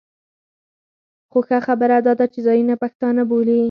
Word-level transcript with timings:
خو 1.31 1.39
ښه 1.47 1.57
خبره 1.67 1.97
دا 2.07 2.13
ده 2.19 2.25
چې 2.33 2.39
ځانونه 2.47 2.73
پښتانه 2.83 3.21
بولي. 3.29 3.59